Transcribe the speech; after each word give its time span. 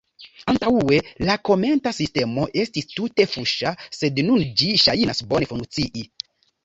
Antaŭe 0.51 0.95
la 1.29 1.35
komenta 1.49 1.93
sistemo 1.97 2.47
estis 2.63 2.89
tute 2.95 3.27
fuŝa 3.37 3.75
sed 3.99 4.23
nun 4.31 4.47
ĝi 4.63 4.71
ŝajnas 4.87 5.23
bone 5.35 5.51
funkcii. 5.53 6.09